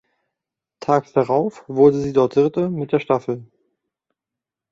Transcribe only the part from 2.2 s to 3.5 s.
Dritte mit der Staffel.